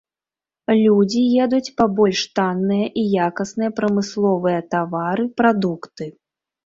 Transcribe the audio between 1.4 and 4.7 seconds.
едуць па больш танныя і якасныя прамысловыя